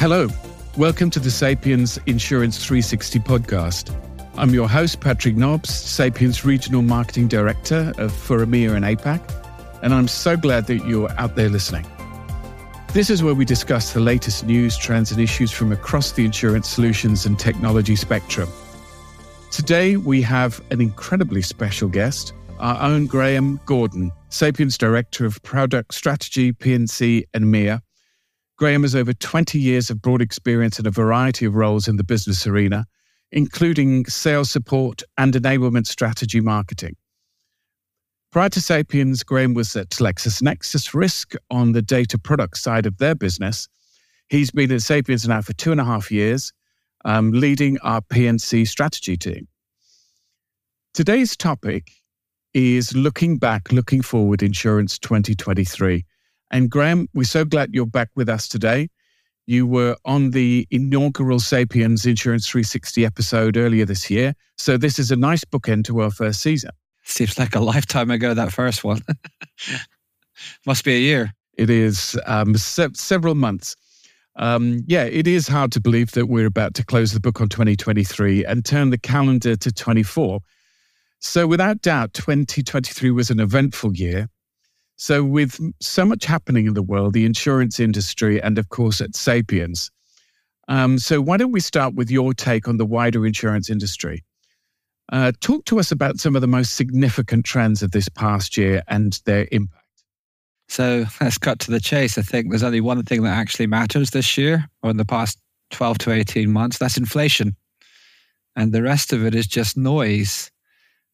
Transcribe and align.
Hello, 0.00 0.28
welcome 0.78 1.10
to 1.10 1.20
the 1.20 1.30
Sapiens 1.30 1.98
Insurance 2.06 2.56
360 2.56 3.18
podcast. 3.18 3.94
I'm 4.34 4.48
your 4.48 4.66
host, 4.66 5.00
Patrick 5.00 5.36
Nobbs, 5.36 5.68
Sapiens 5.68 6.42
Regional 6.42 6.80
Marketing 6.80 7.28
Director 7.28 7.92
of 7.98 8.10
for 8.10 8.38
EMEA 8.38 8.74
and 8.74 8.86
APAC, 8.86 9.20
and 9.82 9.92
I'm 9.92 10.08
so 10.08 10.38
glad 10.38 10.68
that 10.68 10.86
you're 10.86 11.10
out 11.20 11.36
there 11.36 11.50
listening. 11.50 11.84
This 12.94 13.10
is 13.10 13.22
where 13.22 13.34
we 13.34 13.44
discuss 13.44 13.92
the 13.92 14.00
latest 14.00 14.46
news, 14.46 14.74
trends, 14.78 15.12
and 15.12 15.20
issues 15.20 15.52
from 15.52 15.70
across 15.70 16.12
the 16.12 16.24
insurance 16.24 16.66
solutions 16.66 17.26
and 17.26 17.38
technology 17.38 17.94
spectrum. 17.94 18.48
Today, 19.50 19.98
we 19.98 20.22
have 20.22 20.62
an 20.70 20.80
incredibly 20.80 21.42
special 21.42 21.90
guest, 21.90 22.32
our 22.58 22.80
own 22.80 23.04
Graham 23.04 23.60
Gordon, 23.66 24.12
Sapiens 24.30 24.78
Director 24.78 25.26
of 25.26 25.42
Product 25.42 25.92
Strategy, 25.92 26.52
P&C, 26.52 27.26
and 27.34 27.44
EMEA, 27.44 27.82
Graham 28.60 28.82
has 28.82 28.94
over 28.94 29.14
20 29.14 29.58
years 29.58 29.88
of 29.88 30.02
broad 30.02 30.20
experience 30.20 30.78
in 30.78 30.86
a 30.86 30.90
variety 30.90 31.46
of 31.46 31.54
roles 31.54 31.88
in 31.88 31.96
the 31.96 32.04
business 32.04 32.46
arena, 32.46 32.84
including 33.32 34.04
sales 34.04 34.50
support 34.50 35.02
and 35.16 35.32
enablement 35.32 35.86
strategy 35.86 36.42
marketing. 36.42 36.94
Prior 38.30 38.50
to 38.50 38.60
Sapiens, 38.60 39.22
Graham 39.22 39.54
was 39.54 39.74
at 39.76 39.88
LexisNexis 39.88 40.92
Risk 40.92 41.32
on 41.50 41.72
the 41.72 41.80
data 41.80 42.18
product 42.18 42.58
side 42.58 42.84
of 42.84 42.98
their 42.98 43.14
business. 43.14 43.66
He's 44.28 44.50
been 44.50 44.70
at 44.72 44.82
Sapiens 44.82 45.26
now 45.26 45.40
for 45.40 45.54
two 45.54 45.72
and 45.72 45.80
a 45.80 45.84
half 45.84 46.12
years, 46.12 46.52
um, 47.06 47.30
leading 47.32 47.78
our 47.78 48.02
P&C 48.02 48.66
strategy 48.66 49.16
team. 49.16 49.48
Today's 50.92 51.34
topic 51.34 51.92
is 52.52 52.94
looking 52.94 53.38
back, 53.38 53.72
looking 53.72 54.02
forward, 54.02 54.42
insurance 54.42 54.98
2023. 54.98 56.04
And 56.50 56.70
Graham, 56.70 57.08
we're 57.14 57.24
so 57.24 57.44
glad 57.44 57.70
you're 57.72 57.86
back 57.86 58.10
with 58.16 58.28
us 58.28 58.48
today. 58.48 58.88
You 59.46 59.66
were 59.66 59.96
on 60.04 60.30
the 60.30 60.66
inaugural 60.70 61.40
Sapiens 61.40 62.06
Insurance 62.06 62.48
360 62.48 63.04
episode 63.04 63.56
earlier 63.56 63.84
this 63.84 64.10
year. 64.10 64.34
So 64.58 64.76
this 64.76 64.98
is 64.98 65.10
a 65.10 65.16
nice 65.16 65.44
bookend 65.44 65.84
to 65.84 66.00
our 66.00 66.10
first 66.10 66.40
season. 66.40 66.70
Seems 67.04 67.38
like 67.38 67.54
a 67.54 67.60
lifetime 67.60 68.10
ago, 68.10 68.34
that 68.34 68.52
first 68.52 68.84
one. 68.84 69.00
Must 70.66 70.84
be 70.84 70.94
a 70.94 71.00
year. 71.00 71.32
It 71.54 71.70
is 71.70 72.18
um, 72.26 72.56
se- 72.56 72.94
several 72.94 73.34
months. 73.34 73.76
Um, 74.36 74.84
yeah, 74.86 75.04
it 75.04 75.26
is 75.26 75.48
hard 75.48 75.72
to 75.72 75.80
believe 75.80 76.12
that 76.12 76.26
we're 76.26 76.46
about 76.46 76.74
to 76.74 76.84
close 76.84 77.12
the 77.12 77.20
book 77.20 77.40
on 77.40 77.48
2023 77.48 78.44
and 78.44 78.64
turn 78.64 78.90
the 78.90 78.98
calendar 78.98 79.56
to 79.56 79.72
24. 79.72 80.40
So, 81.18 81.46
without 81.46 81.82
doubt, 81.82 82.14
2023 82.14 83.10
was 83.10 83.30
an 83.30 83.40
eventful 83.40 83.94
year. 83.96 84.28
So, 85.00 85.24
with 85.24 85.58
so 85.80 86.04
much 86.04 86.26
happening 86.26 86.66
in 86.66 86.74
the 86.74 86.82
world, 86.82 87.14
the 87.14 87.24
insurance 87.24 87.80
industry, 87.80 88.38
and 88.42 88.58
of 88.58 88.68
course 88.68 89.00
at 89.00 89.16
Sapiens, 89.16 89.90
um, 90.68 90.98
so 90.98 91.22
why 91.22 91.38
don't 91.38 91.52
we 91.52 91.60
start 91.60 91.94
with 91.94 92.10
your 92.10 92.34
take 92.34 92.68
on 92.68 92.76
the 92.76 92.84
wider 92.84 93.24
insurance 93.24 93.70
industry? 93.70 94.22
Uh, 95.10 95.32
talk 95.40 95.64
to 95.64 95.80
us 95.80 95.90
about 95.90 96.20
some 96.20 96.36
of 96.36 96.42
the 96.42 96.46
most 96.46 96.74
significant 96.74 97.46
trends 97.46 97.82
of 97.82 97.92
this 97.92 98.10
past 98.10 98.58
year 98.58 98.82
and 98.88 99.22
their 99.24 99.48
impact. 99.50 100.04
So 100.68 101.06
let's 101.22 101.38
cut 101.38 101.60
to 101.60 101.70
the 101.70 101.80
chase. 101.80 102.18
I 102.18 102.22
think 102.22 102.50
there's 102.50 102.62
only 102.62 102.82
one 102.82 103.02
thing 103.04 103.22
that 103.22 103.38
actually 103.38 103.68
matters 103.68 104.10
this 104.10 104.36
year 104.36 104.68
or 104.82 104.90
in 104.90 104.98
the 104.98 105.06
past 105.06 105.38
12 105.70 105.96
to 105.96 106.12
18 106.12 106.52
months 106.52 106.76
that's 106.76 106.98
inflation. 106.98 107.56
And 108.54 108.74
the 108.74 108.82
rest 108.82 109.14
of 109.14 109.24
it 109.24 109.34
is 109.34 109.46
just 109.46 109.78
noise. 109.78 110.50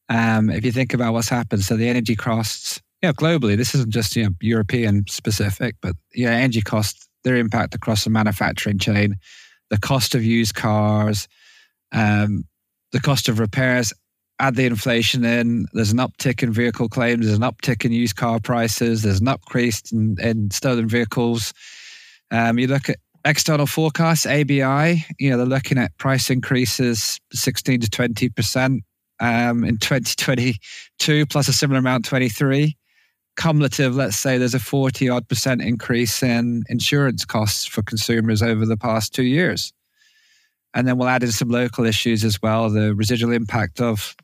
Um, 0.09 0.51
if 0.51 0.65
you 0.65 0.73
think 0.73 0.93
about 0.93 1.13
what's 1.13 1.29
happened, 1.29 1.63
so 1.63 1.77
the 1.77 1.89
energy 1.89 2.17
costs 2.17 2.81
yeah, 3.07 3.13
globally, 3.13 3.57
this 3.57 3.73
isn't 3.73 3.93
just 3.93 4.17
you 4.17 4.25
know 4.25 4.31
European 4.41 5.05
specific, 5.09 5.77
but 5.81 5.95
yeah, 6.13 6.31
energy 6.31 6.61
costs, 6.61 7.09
their 7.23 7.37
impact 7.37 7.75
across 7.75 8.03
the 8.03 8.11
manufacturing 8.11 8.79
chain, 8.79 9.15
the 9.71 9.79
cost 9.79 10.17
of 10.17 10.25
used 10.25 10.57
cars, 10.57 11.29
um, 11.93 12.45
the 12.91 13.01
cost 13.01 13.29
of 13.29 13.39
repairs. 13.39 13.93
Add 14.39 14.57
the 14.57 14.67
inflation 14.67 15.25
in. 15.25 15.67
There's 15.73 15.93
an 15.93 15.99
uptick 15.99 16.43
in 16.43 16.53
vehicle 16.53 16.89
claims. 16.89 17.25
There's 17.25 17.39
an 17.39 17.45
uptick 17.45 17.85
in 17.85 17.93
used 17.93 18.17
car 18.17 18.39
prices. 18.39 19.03
There's 19.03 19.21
an 19.21 19.29
increase 19.29 19.81
in, 19.93 20.17
in 20.21 20.51
stolen 20.51 20.89
vehicles. 20.89 21.55
Um, 22.31 22.59
you 22.59 22.67
look 22.67 22.91
at 22.91 22.99
external 23.25 23.67
forecasts, 23.67 24.27
ABI. 24.27 25.07
You 25.21 25.31
know 25.31 25.37
they're 25.37 25.47
looking 25.47 25.79
at 25.79 25.97
price 25.97 26.29
increases 26.29 27.21
16 27.33 27.81
to 27.83 27.89
20 27.89 28.29
percent 28.31 28.83
um, 29.21 29.63
in 29.63 29.79
2022, 29.79 31.25
plus 31.27 31.47
a 31.47 31.53
similar 31.53 31.79
amount 31.79 32.05
23 32.05 32.77
cumulative, 33.37 33.95
let's 33.95 34.17
say 34.17 34.39
there's 34.39 34.55
a 34.55 34.61
40 34.61 35.09
odd 35.09 35.29
percent 35.29 35.63
increase 35.63 36.23
in 36.23 36.65
insurance 36.69 37.25
costs 37.25 37.67
for 37.67 37.83
consumers 37.83 38.43
over 38.43 38.67
the 38.67 38.77
past 38.77 39.15
two 39.15 39.25
years. 39.25 39.73
And 40.75 40.87
then 40.87 40.99
we'll 40.99 41.09
add 41.09 41.23
in 41.23 41.33
some 41.33 41.49
local 41.49 41.87
issues 41.87 42.25
as 42.25 42.41
well 42.43 42.69
the 42.69 42.95
residual 42.95 43.33
impact 43.33 43.81
of 43.81 44.15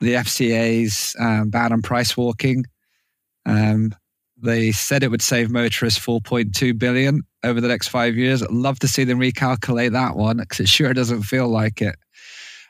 the 0.00 0.14
FCA's 0.14 1.14
um, 1.18 1.50
ban 1.50 1.72
on 1.72 1.82
price 1.82 2.16
walking. 2.16 2.64
Um, 3.46 3.94
they 4.36 4.72
said 4.72 5.02
it 5.02 5.10
would 5.10 5.22
save 5.22 5.50
motorists 5.50 6.04
4.2 6.04 6.76
billion 6.78 7.22
over 7.44 7.60
the 7.60 7.68
next 7.68 7.88
five 7.88 8.16
years. 8.16 8.42
I'd 8.42 8.50
love 8.50 8.78
to 8.80 8.88
see 8.88 9.04
them 9.04 9.20
recalculate 9.20 9.92
that 9.92 10.16
one 10.16 10.38
because 10.38 10.60
it 10.60 10.68
sure 10.68 10.92
doesn't 10.92 11.22
feel 11.22 11.48
like 11.48 11.80
it 11.80 11.96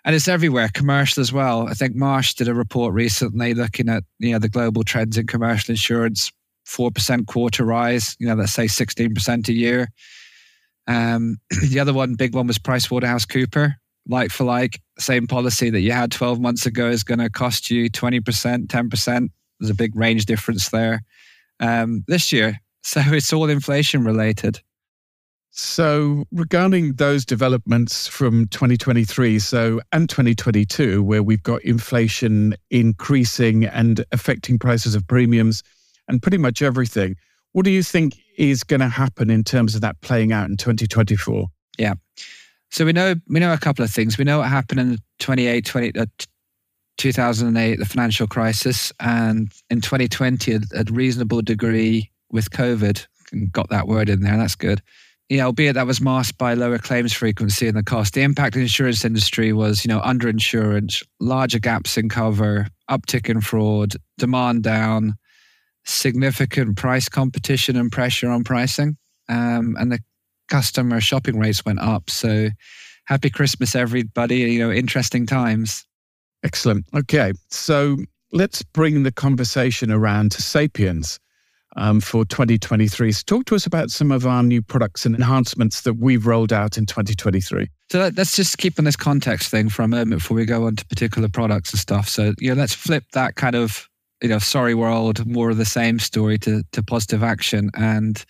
and 0.05 0.15
it's 0.15 0.29
everywhere 0.29 0.69
commercial 0.73 1.21
as 1.21 1.33
well. 1.33 1.69
I 1.69 1.75
think 1.75 1.95
marsh 1.95 2.35
did 2.35 2.49
a 2.49 2.55
report 2.55 2.95
recently 2.95 3.55
looking 3.55 3.89
at 3.89 4.05
you 4.19 4.33
know 4.33 4.39
the 4.39 4.49
global 4.49 4.83
trends 4.83 5.17
in 5.17 5.27
commercial 5.27 5.73
insurance 5.73 6.33
4% 6.67 7.27
quarter 7.27 7.65
rise 7.65 8.17
you 8.21 8.27
know 8.27 8.35
let's 8.35 8.53
say 8.53 8.67
16% 8.67 9.49
a 9.49 9.53
year. 9.53 9.89
Um, 10.87 11.39
the 11.69 11.79
other 11.79 11.93
one 11.93 12.15
big 12.15 12.35
one 12.35 12.47
was 12.47 12.59
Price 12.59 12.91
Waterhouse 12.91 13.25
Cooper. 13.25 13.77
like 14.09 14.31
for 14.31 14.45
like 14.45 14.81
same 14.99 15.27
policy 15.27 15.71
that 15.71 15.81
you 15.81 15.93
had 15.93 16.11
12 16.11 16.41
months 16.41 16.67
ago 16.67 16.89
is 16.89 17.05
going 17.05 17.21
to 17.21 17.31
cost 17.31 17.71
you 17.71 17.89
20% 17.91 18.67
10% 18.67 19.29
there's 19.61 19.71
a 19.71 19.75
big 19.75 19.95
range 19.95 20.27
difference 20.27 20.71
there. 20.71 21.03
Um, 21.61 22.05
this 22.09 22.33
year 22.33 22.61
so 22.83 23.01
it's 23.07 23.33
all 23.33 23.49
inflation 23.49 24.05
related 24.05 24.61
so, 25.55 26.25
regarding 26.33 26.95
those 26.95 27.27
developments 27.27 28.07
from 28.09 28.47
2023, 28.49 29.39
so 29.39 29.83
and 29.93 30.09
2022, 30.09 31.03
where 31.03 31.23
we've 31.23 31.43
got 31.43 31.61
inflation 31.63 32.55
increasing 32.71 33.67
and 33.67 34.03
affecting 34.13 34.59
prices 34.59 34.95
of 34.95 35.07
premiums 35.07 35.63
and 36.09 36.23
pretty 36.23 36.39
much 36.39 36.63
everything, 36.63 37.17
what 37.53 37.67
do 37.67 37.71
you 37.71 37.83
think 37.83 38.15
is 38.39 38.65
going 38.65 38.81
to 38.81 38.89
happen 38.89 39.29
in 39.29 39.45
terms 39.45 39.75
of 39.75 39.83
that 39.83 40.01
playing 40.01 40.33
out 40.33 40.49
in 40.49 40.57
2024? 40.57 41.49
Yeah. 41.77 41.95
So 42.71 42.87
we 42.87 42.95
know 42.95 43.17
we 43.29 43.39
know 43.39 43.53
a 43.53 43.59
couple 43.59 43.85
of 43.85 43.91
things. 43.91 44.17
We 44.17 44.25
know 44.25 44.39
what 44.39 44.49
happened 44.49 44.81
in 44.81 44.99
28, 45.19 45.67
20, 45.67 45.99
uh, 45.99 46.07
2008, 46.97 47.79
the 47.79 47.85
financial 47.85 48.27
crisis, 48.27 48.91
and 49.01 49.53
in 49.69 49.83
2020, 49.83 50.55
a, 50.55 50.61
a 50.77 50.85
reasonable 50.91 51.43
degree 51.43 52.11
with 52.31 52.51
COVID. 52.53 53.07
Got 53.51 53.69
that 53.69 53.87
word 53.87 54.09
in 54.09 54.23
there. 54.23 54.39
That's 54.39 54.55
good 54.55 54.81
you 55.33 55.39
know, 55.39 55.47
albeit 55.47 55.77
that 55.77 55.87
was 55.87 55.99
masked 55.99 56.37
by 56.37 56.53
lower 56.53 56.77
claims 56.77 57.15
frequency 57.15 57.67
and 57.67 57.75
the 57.75 57.83
cost. 57.83 58.13
The 58.13 58.21
impact 58.21 58.55
of 58.55 58.59
the 58.59 58.65
insurance 58.65 59.03
industry 59.03 59.55
was, 59.55 59.83
you 59.83 59.89
know, 59.89 59.99
underinsurance, 60.03 61.03
larger 61.21 61.59
gaps 61.59 61.97
in 61.97 62.11
cover, 62.11 62.67
uptick 62.91 63.31
in 63.31 63.41
fraud, 63.41 63.95
demand 64.19 64.63
down, 64.63 65.15
significant 65.87 66.77
price 66.77 67.09
competition 67.09 67.77
and 67.77 67.91
pressure 67.91 68.29
on 68.29 68.45
pricing, 68.45 68.99
um, 69.31 69.75
and 69.81 69.91
the 69.91 70.01
customer 70.51 71.01
shopping 71.01 71.39
rates 71.39 71.65
went 71.65 71.79
up. 71.79 72.11
So, 72.11 72.51
happy 73.07 73.31
Christmas, 73.31 73.75
everybody! 73.75 74.41
You 74.41 74.59
know, 74.59 74.71
interesting 74.71 75.25
times. 75.25 75.87
Excellent. 76.45 76.85
Okay, 76.95 77.33
so 77.49 77.97
let's 78.33 78.63
bring 78.63 79.03
the 79.03 79.13
conversation 79.13 79.91
around 79.91 80.33
to 80.33 80.43
Sapiens 80.43 81.19
um, 81.77 82.01
for 82.01 82.25
2023. 82.25 83.13
So, 83.13 83.23
talk 83.27 83.45
to 83.47 83.55
us 83.55 83.67
about 83.67 83.91
some 83.91 84.13
of 84.13 84.27
our 84.27 84.43
new 84.43 84.63
products 84.63 85.07
and 85.07 85.15
enhancements 85.15 85.83
that 85.83 85.95
we've 85.95 86.27
rolled 86.27 86.53
out 86.53 86.77
in 86.77 86.87
2023. 86.87 87.69
So, 87.91 88.11
let's 88.17 88.37
just 88.37 88.59
keep 88.59 88.79
on 88.79 88.85
this 88.85 88.97
context 88.97 89.51
thing 89.51 89.69
for 89.69 89.83
a 89.83 89.89
moment 89.89 90.21
before 90.21 90.37
we 90.37 90.45
go 90.45 90.67
on 90.67 90.77
to 90.77 90.87
particular 90.87 91.29
products 91.29 91.73
and 91.73 91.81
stuff. 91.81 92.09
So, 92.09 92.35
you 92.39 92.51
know, 92.51 92.61
let's 92.61 92.75
flip 92.75 93.05
that 93.13 93.37
kind 93.37 93.55
of, 93.55 93.89
you 94.23 94.29
know, 94.29 94.39
sorry 94.39 94.75
world, 94.75 95.27
more 95.27 95.51
of 95.51 95.57
the 95.57 95.65
same 95.65 95.99
story 95.99 96.39
to, 96.39 96.63
to 96.73 96.83
positive 96.83 97.23
action 97.23 97.71
and 97.75 98.25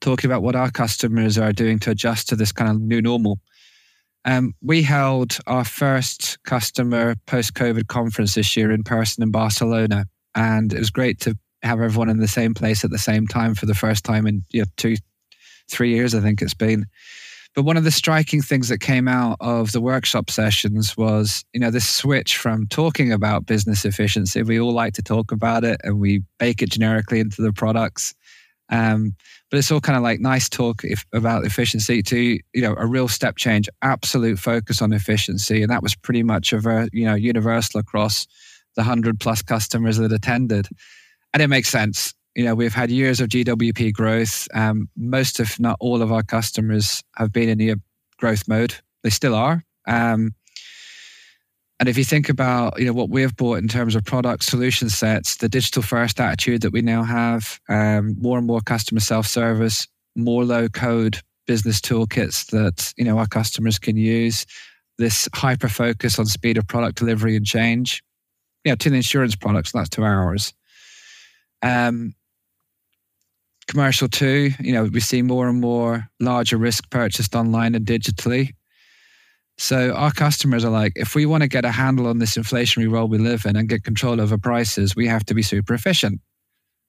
talking 0.00 0.30
about 0.30 0.42
what 0.42 0.56
our 0.56 0.70
customers 0.70 1.38
are 1.38 1.52
doing 1.52 1.78
to 1.80 1.90
adjust 1.90 2.28
to 2.28 2.36
this 2.36 2.52
kind 2.52 2.70
of 2.70 2.80
new 2.80 3.00
normal. 3.00 3.38
Um, 4.24 4.54
we 4.60 4.82
held 4.82 5.38
our 5.46 5.64
first 5.64 6.42
customer 6.42 7.14
post 7.26 7.54
COVID 7.54 7.86
conference 7.86 8.34
this 8.34 8.56
year 8.56 8.72
in 8.72 8.82
person 8.82 9.22
in 9.22 9.30
Barcelona. 9.30 10.06
And 10.34 10.72
it 10.72 10.78
was 10.78 10.90
great 10.90 11.20
to 11.20 11.36
have 11.62 11.80
everyone 11.80 12.08
in 12.08 12.18
the 12.18 12.28
same 12.28 12.54
place 12.54 12.84
at 12.84 12.90
the 12.90 12.98
same 12.98 13.26
time 13.26 13.54
for 13.54 13.66
the 13.66 13.74
first 13.74 14.04
time 14.04 14.26
in 14.26 14.42
you 14.50 14.62
know, 14.62 14.66
two, 14.76 14.96
three 15.70 15.94
years, 15.94 16.14
I 16.14 16.20
think 16.20 16.42
it's 16.42 16.54
been. 16.54 16.86
But 17.54 17.64
one 17.64 17.78
of 17.78 17.84
the 17.84 17.90
striking 17.90 18.42
things 18.42 18.68
that 18.68 18.78
came 18.78 19.08
out 19.08 19.38
of 19.40 19.72
the 19.72 19.80
workshop 19.80 20.28
sessions 20.28 20.94
was, 20.94 21.42
you 21.54 21.60
know, 21.60 21.70
this 21.70 21.88
switch 21.88 22.36
from 22.36 22.66
talking 22.66 23.12
about 23.12 23.46
business 23.46 23.86
efficiency. 23.86 24.42
We 24.42 24.60
all 24.60 24.74
like 24.74 24.92
to 24.94 25.02
talk 25.02 25.32
about 25.32 25.64
it 25.64 25.80
and 25.82 25.98
we 25.98 26.22
bake 26.38 26.60
it 26.60 26.70
generically 26.70 27.18
into 27.18 27.40
the 27.40 27.54
products. 27.54 28.14
Um, 28.68 29.14
but 29.50 29.58
it's 29.58 29.70
all 29.70 29.80
kind 29.80 29.96
of 29.96 30.02
like 30.02 30.20
nice 30.20 30.48
talk 30.48 30.82
if, 30.84 31.06
about 31.14 31.44
efficiency 31.44 32.02
to 32.02 32.18
you 32.18 32.60
know 32.60 32.74
a 32.76 32.86
real 32.86 33.08
step 33.08 33.36
change, 33.36 33.68
absolute 33.80 34.38
focus 34.38 34.82
on 34.82 34.92
efficiency, 34.92 35.62
and 35.62 35.70
that 35.70 35.82
was 35.82 35.94
pretty 35.94 36.22
much 36.22 36.52
a 36.52 36.88
you 36.92 37.04
know 37.04 37.14
universal 37.14 37.80
across 37.80 38.26
the 38.74 38.82
hundred 38.82 39.20
plus 39.20 39.42
customers 39.42 39.98
that 39.98 40.12
attended, 40.12 40.68
and 41.36 41.42
it 41.42 41.48
makes 41.48 41.68
sense. 41.68 42.14
You 42.34 42.44
know, 42.44 42.54
we've 42.54 42.72
had 42.72 42.90
years 42.90 43.20
of 43.20 43.28
GWP 43.28 43.92
growth. 43.92 44.48
Um, 44.54 44.88
most, 44.96 45.38
if 45.38 45.60
not 45.60 45.76
all, 45.80 46.00
of 46.00 46.10
our 46.10 46.22
customers 46.22 47.02
have 47.16 47.30
been 47.30 47.50
in 47.50 47.58
the 47.58 47.74
growth 48.16 48.48
mode. 48.48 48.74
They 49.02 49.10
still 49.10 49.34
are. 49.34 49.62
Um, 49.86 50.34
and 51.78 51.90
if 51.90 51.98
you 51.98 52.04
think 52.04 52.30
about 52.30 52.80
you 52.80 52.86
know 52.86 52.94
what 52.94 53.10
we've 53.10 53.36
bought 53.36 53.58
in 53.58 53.68
terms 53.68 53.94
of 53.94 54.02
product 54.02 54.44
solution 54.44 54.88
sets, 54.88 55.36
the 55.36 55.48
digital 55.50 55.82
first 55.82 56.18
attitude 56.18 56.62
that 56.62 56.72
we 56.72 56.80
now 56.80 57.02
have, 57.02 57.60
um, 57.68 58.16
more 58.18 58.38
and 58.38 58.46
more 58.46 58.62
customer 58.62 59.00
self 59.00 59.26
service, 59.26 59.86
more 60.14 60.42
low 60.42 60.70
code 60.70 61.20
business 61.46 61.82
toolkits 61.82 62.46
that 62.46 62.94
you 62.96 63.04
know 63.04 63.18
our 63.18 63.26
customers 63.26 63.78
can 63.78 63.98
use, 63.98 64.46
this 64.96 65.28
hyper 65.34 65.68
focus 65.68 66.18
on 66.18 66.24
speed 66.24 66.56
of 66.56 66.66
product 66.66 66.96
delivery 66.96 67.36
and 67.36 67.44
change, 67.44 68.02
you 68.64 68.72
know, 68.72 68.76
to 68.76 68.88
the 68.88 68.96
insurance 68.96 69.36
products, 69.36 69.72
that's 69.72 69.90
to 69.90 70.02
ours. 70.02 70.54
Um, 71.62 72.14
commercial 73.66 74.08
too, 74.08 74.50
you 74.60 74.72
know, 74.72 74.84
we 74.84 75.00
see 75.00 75.22
more 75.22 75.48
and 75.48 75.60
more 75.60 76.08
larger 76.20 76.56
risk 76.56 76.88
purchased 76.90 77.34
online 77.34 77.74
and 77.74 77.86
digitally. 77.86 78.50
So 79.58 79.92
our 79.92 80.12
customers 80.12 80.64
are 80.64 80.70
like, 80.70 80.92
if 80.96 81.14
we 81.14 81.26
want 81.26 81.42
to 81.42 81.48
get 81.48 81.64
a 81.64 81.70
handle 81.70 82.06
on 82.06 82.18
this 82.18 82.36
inflationary 82.36 82.90
world 82.90 83.10
we 83.10 83.18
live 83.18 83.46
in 83.46 83.56
and 83.56 83.68
get 83.68 83.84
control 83.84 84.20
over 84.20 84.36
prices, 84.36 84.94
we 84.94 85.06
have 85.06 85.24
to 85.26 85.34
be 85.34 85.42
super 85.42 85.74
efficient. 85.74 86.20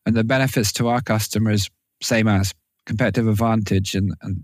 And 0.06 0.16
the 0.16 0.24
benefits 0.24 0.74
to 0.74 0.88
our 0.90 1.02
customers, 1.02 1.70
same 2.02 2.28
as 2.28 2.54
competitive 2.86 3.28
advantage 3.28 3.96
and, 3.96 4.14
and 4.22 4.44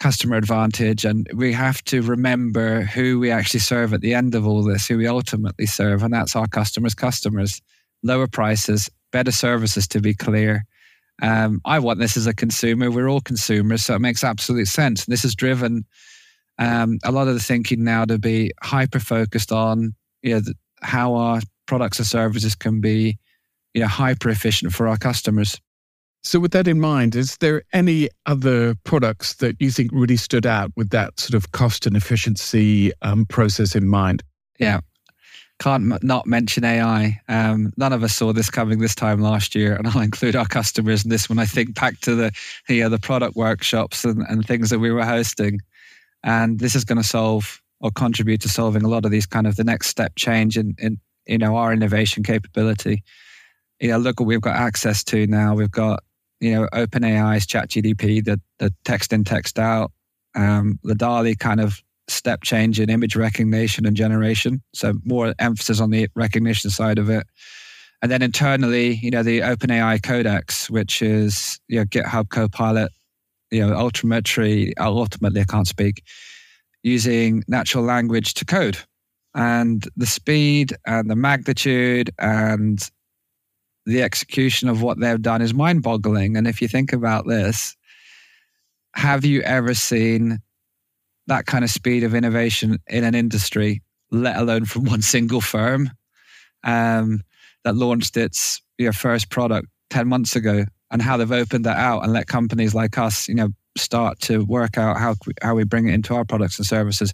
customer 0.00 0.36
advantage. 0.36 1.04
And 1.04 1.28
we 1.34 1.52
have 1.52 1.82
to 1.84 2.02
remember 2.02 2.82
who 2.82 3.20
we 3.20 3.30
actually 3.30 3.60
serve 3.60 3.94
at 3.94 4.00
the 4.00 4.14
end 4.14 4.34
of 4.34 4.46
all 4.46 4.62
this, 4.64 4.88
who 4.88 4.98
we 4.98 5.06
ultimately 5.06 5.66
serve. 5.66 6.02
And 6.02 6.12
that's 6.12 6.34
our 6.34 6.48
customers' 6.48 6.94
customers. 6.94 7.62
Lower 8.02 8.26
prices, 8.26 8.90
better 9.12 9.30
services 9.30 9.86
to 9.88 10.00
be 10.00 10.14
clear. 10.14 10.64
Um, 11.20 11.60
I 11.64 11.78
want 11.78 12.00
this 12.00 12.16
as 12.16 12.26
a 12.26 12.34
consumer. 12.34 12.90
We're 12.90 13.08
all 13.08 13.20
consumers, 13.20 13.84
so 13.84 13.94
it 13.94 14.00
makes 14.00 14.24
absolute 14.24 14.66
sense. 14.66 15.04
And 15.04 15.12
this 15.12 15.22
has 15.22 15.34
driven 15.34 15.84
um, 16.58 16.98
a 17.04 17.12
lot 17.12 17.28
of 17.28 17.34
the 17.34 17.40
thinking 17.40 17.84
now 17.84 18.04
to 18.04 18.18
be 18.18 18.52
hyper 18.62 18.98
focused 18.98 19.52
on 19.52 19.94
you 20.22 20.34
know, 20.34 20.40
how 20.80 21.14
our 21.14 21.40
products 21.66 21.98
and 21.98 22.06
services 22.06 22.54
can 22.54 22.80
be 22.80 23.18
you 23.74 23.80
know, 23.80 23.88
hyper 23.88 24.28
efficient 24.30 24.72
for 24.72 24.88
our 24.88 24.96
customers. 24.96 25.60
So, 26.24 26.38
with 26.38 26.52
that 26.52 26.68
in 26.68 26.80
mind, 26.80 27.16
is 27.16 27.36
there 27.38 27.62
any 27.72 28.08
other 28.26 28.76
products 28.84 29.34
that 29.34 29.56
you 29.60 29.70
think 29.70 29.90
really 29.92 30.16
stood 30.16 30.46
out 30.46 30.70
with 30.76 30.90
that 30.90 31.18
sort 31.18 31.34
of 31.34 31.50
cost 31.52 31.86
and 31.86 31.96
efficiency 31.96 32.92
um, 33.02 33.26
process 33.26 33.74
in 33.74 33.88
mind? 33.88 34.22
Yeah, 34.58 34.80
can't 35.60 36.02
not 36.02 36.26
mention 36.26 36.64
AI. 36.64 37.20
Um, 37.28 37.72
none 37.76 37.92
of 37.92 38.02
us 38.02 38.14
saw 38.14 38.32
this 38.32 38.50
coming 38.50 38.78
this 38.78 38.94
time 38.94 39.20
last 39.20 39.54
year, 39.54 39.76
and 39.76 39.86
I'll 39.86 40.00
include 40.00 40.36
our 40.36 40.46
customers 40.46 41.04
in 41.04 41.10
this 41.10 41.28
when 41.28 41.38
I 41.38 41.46
think 41.46 41.74
back 41.74 42.00
to 42.00 42.14
the 42.14 42.32
you 42.68 42.82
know, 42.82 42.88
the 42.88 42.98
product 42.98 43.36
workshops 43.36 44.04
and, 44.04 44.24
and 44.28 44.44
things 44.46 44.70
that 44.70 44.80
we 44.80 44.90
were 44.90 45.04
hosting. 45.04 45.60
And 46.24 46.58
this 46.58 46.74
is 46.74 46.84
going 46.84 47.00
to 47.00 47.06
solve 47.06 47.60
or 47.80 47.90
contribute 47.90 48.40
to 48.40 48.48
solving 48.48 48.82
a 48.82 48.88
lot 48.88 49.04
of 49.04 49.10
these 49.10 49.26
kind 49.26 49.46
of 49.46 49.56
the 49.56 49.64
next 49.64 49.88
step 49.88 50.14
change 50.16 50.56
in, 50.56 50.74
in 50.78 50.98
you 51.26 51.38
know 51.38 51.56
our 51.56 51.72
innovation 51.72 52.22
capability. 52.22 53.02
You 53.80 53.88
know, 53.88 53.98
look 53.98 54.20
what 54.20 54.26
we've 54.26 54.40
got 54.40 54.56
access 54.56 55.02
to 55.04 55.26
now. 55.26 55.54
We've 55.54 55.70
got 55.70 56.02
you 56.40 56.54
know 56.54 56.68
OpenAI's 56.72 57.46
ChatGPT, 57.46 58.24
the 58.24 58.40
the 58.58 58.72
text 58.84 59.12
in, 59.12 59.24
text 59.24 59.58
out, 59.58 59.92
um, 60.34 60.78
the 60.82 60.94
DALL-E 60.94 61.36
kind 61.36 61.60
of 61.60 61.82
step 62.08 62.42
change 62.42 62.80
in 62.80 62.90
image 62.90 63.16
recognition 63.16 63.86
and 63.86 63.96
generation. 63.96 64.62
So 64.74 64.94
more 65.04 65.34
emphasis 65.38 65.80
on 65.80 65.90
the 65.90 66.08
recognition 66.14 66.70
side 66.70 66.98
of 66.98 67.08
it. 67.08 67.26
And 68.02 68.10
then 68.10 68.22
internally, 68.22 68.94
you 68.96 69.10
know, 69.10 69.22
the 69.22 69.40
OpenAI 69.40 70.02
Codex, 70.02 70.68
which 70.68 71.02
is 71.02 71.60
you 71.68 71.78
know, 71.78 71.84
GitHub 71.84 72.30
Copilot 72.30 72.90
you 73.52 73.64
know, 73.64 73.76
ultimately, 73.76 74.76
ultimately, 74.78 75.42
I 75.42 75.44
can't 75.44 75.68
speak, 75.68 76.02
using 76.82 77.44
natural 77.46 77.84
language 77.84 78.34
to 78.34 78.44
code. 78.44 78.78
And 79.34 79.86
the 79.96 80.06
speed 80.06 80.74
and 80.86 81.08
the 81.08 81.16
magnitude 81.16 82.10
and 82.18 82.80
the 83.84 84.02
execution 84.02 84.68
of 84.68 84.82
what 84.82 84.98
they've 85.00 85.20
done 85.20 85.42
is 85.42 85.54
mind 85.54 85.82
boggling. 85.82 86.36
And 86.36 86.48
if 86.48 86.62
you 86.62 86.68
think 86.68 86.92
about 86.92 87.26
this, 87.26 87.76
have 88.94 89.24
you 89.24 89.42
ever 89.42 89.74
seen 89.74 90.38
that 91.26 91.46
kind 91.46 91.64
of 91.64 91.70
speed 91.70 92.04
of 92.04 92.14
innovation 92.14 92.78
in 92.88 93.04
an 93.04 93.14
industry, 93.14 93.82
let 94.10 94.36
alone 94.36 94.64
from 94.64 94.84
one 94.86 95.02
single 95.02 95.40
firm 95.40 95.90
um, 96.64 97.22
that 97.64 97.76
launched 97.76 98.16
its 98.16 98.60
you 98.78 98.86
know, 98.86 98.92
first 98.92 99.30
product 99.30 99.68
10 99.90 100.08
months 100.08 100.36
ago? 100.36 100.64
and 100.92 101.00
how 101.00 101.16
they've 101.16 101.32
opened 101.32 101.64
that 101.64 101.78
out 101.78 102.04
and 102.04 102.12
let 102.12 102.28
companies 102.28 102.74
like 102.74 102.98
us, 102.98 103.26
you 103.26 103.34
know, 103.34 103.48
start 103.76 104.20
to 104.20 104.44
work 104.44 104.76
out 104.76 104.98
how 104.98 105.16
how 105.40 105.54
we 105.54 105.64
bring 105.64 105.88
it 105.88 105.94
into 105.94 106.14
our 106.14 106.24
products 106.24 106.58
and 106.58 106.66
services. 106.66 107.12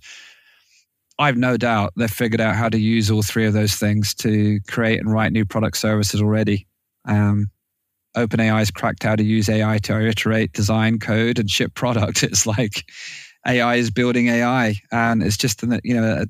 I've 1.19 1.37
no 1.37 1.57
doubt 1.57 1.93
they've 1.97 2.11
figured 2.11 2.41
out 2.41 2.57
how 2.57 2.69
to 2.69 2.79
use 2.79 3.11
all 3.11 3.23
three 3.23 3.47
of 3.47 3.53
those 3.53 3.77
things 3.77 4.15
to 4.17 4.61
create 4.69 5.01
and 5.01 5.11
write 5.11 5.33
new 5.33 5.45
product 5.45 5.77
services 5.77 6.21
already. 6.21 6.67
Um, 7.07 7.47
OpenAI 8.17 8.59
has 8.59 8.71
cracked 8.71 9.05
how 9.05 9.17
to 9.17 9.23
use 9.23 9.49
AI 9.49 9.79
to 9.79 10.07
iterate, 10.07 10.53
design, 10.53 10.99
code, 10.99 11.39
and 11.39 11.49
ship 11.49 11.75
product. 11.75 12.23
It's 12.29 12.47
like 12.47 12.85
AI 13.46 13.76
is 13.76 13.90
building 13.90 14.29
AI, 14.29 14.75
and 14.93 15.23
it's 15.23 15.37
just 15.37 15.62
an, 15.62 15.81
you 15.85 15.94
know 15.94 16.23
a, 16.23 16.26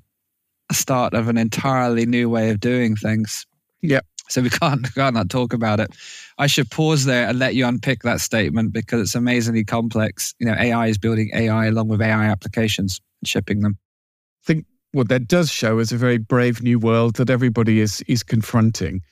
a 0.71 0.75
start 0.75 1.15
of 1.15 1.29
an 1.29 1.39
entirely 1.39 2.07
new 2.07 2.29
way 2.29 2.51
of 2.51 2.61
doing 2.61 2.97
things. 2.97 3.47
Yeah. 3.81 4.01
So 4.29 4.43
we 4.43 4.51
can't 4.63 4.95
can't 4.95 5.15
not 5.15 5.31
talk 5.31 5.53
about 5.53 5.81
it. 5.81 5.91
I 6.39 6.47
should 6.47 6.71
pause 6.71 7.05
there 7.05 7.29
and 7.29 7.39
let 7.39 7.55
you 7.55 7.67
unpick 7.67 8.03
that 8.03 8.21
statement 8.21 8.73
because 8.73 9.01
it's 9.01 9.15
amazingly 9.15 9.65
complex. 9.65 10.35
You 10.39 10.47
know, 10.47 10.55
AI 10.59 10.89
is 10.89 10.99
building 10.99 11.31
AI 11.35 11.67
along 11.67 11.89
with 11.89 12.01
AI 12.01 12.27
applications 12.27 13.01
and 13.21 13.29
shipping 13.29 13.61
them. 13.61 13.77
I 14.45 14.47
think 14.47 14.67
what 14.93 15.09
that 15.09 15.29
does 15.29 15.51
show 15.51 15.79
is 15.79 15.93
a 15.93 15.97
very 15.97 16.19
brave 16.19 16.63
new 16.63 16.79
world 16.79 17.17
that 17.17 17.31
everybody 17.31 17.81
is 17.81 18.03
is 18.03 18.23
confronting. 18.23 19.03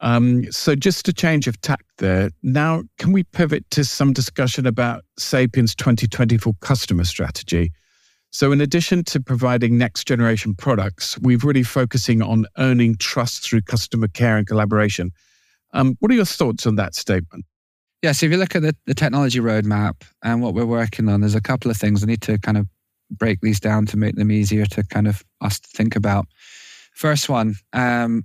Um, 0.00 0.50
so 0.50 0.74
just 0.74 1.08
a 1.08 1.12
change 1.12 1.46
of 1.46 1.60
tack 1.60 1.84
there. 1.98 2.30
Now, 2.42 2.82
can 2.98 3.12
we 3.12 3.22
pivot 3.24 3.68
to 3.70 3.84
some 3.84 4.12
discussion 4.12 4.66
about 4.66 5.04
Sapiens 5.18 5.74
2024 5.74 6.52
customer 6.60 7.04
strategy? 7.04 7.72
So, 8.32 8.50
in 8.50 8.60
addition 8.60 9.04
to 9.04 9.20
providing 9.20 9.78
next 9.78 10.08
generation 10.08 10.54
products, 10.54 11.16
we're 11.20 11.38
really 11.38 11.62
focusing 11.62 12.20
on 12.20 12.46
earning 12.58 12.96
trust 12.96 13.48
through 13.48 13.62
customer 13.62 14.08
care 14.08 14.36
and 14.36 14.46
collaboration. 14.46 15.12
Um, 15.72 15.96
what 16.00 16.10
are 16.10 16.14
your 16.14 16.24
thoughts 16.24 16.66
on 16.66 16.74
that 16.74 16.96
statement? 16.96 17.44
Yeah, 18.02 18.12
so 18.12 18.26
if 18.26 18.32
you 18.32 18.38
look 18.38 18.54
at 18.54 18.62
the, 18.62 18.76
the 18.86 18.94
technology 18.94 19.40
roadmap 19.40 20.02
and 20.22 20.42
what 20.42 20.52
we're 20.52 20.66
working 20.66 21.08
on, 21.08 21.20
there's 21.20 21.34
a 21.34 21.40
couple 21.40 21.70
of 21.70 21.76
things 21.76 22.02
I 22.02 22.06
need 22.06 22.22
to 22.22 22.36
kind 22.38 22.58
of 22.58 22.66
break 23.10 23.40
these 23.40 23.60
down 23.60 23.86
to 23.86 23.96
make 23.96 24.16
them 24.16 24.30
easier 24.30 24.66
to 24.66 24.82
kind 24.82 25.08
of 25.08 25.24
us 25.40 25.60
to 25.60 25.68
think 25.68 25.96
about. 25.96 26.26
First 26.94 27.28
one, 27.28 27.54
um, 27.72 28.24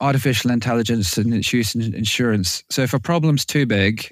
artificial 0.00 0.50
intelligence 0.50 1.16
and 1.16 1.34
its 1.34 1.52
use 1.52 1.74
in 1.74 1.94
insurance. 1.94 2.62
So 2.70 2.82
if 2.82 2.94
a 2.94 3.00
problem's 3.00 3.44
too 3.44 3.66
big 3.66 4.10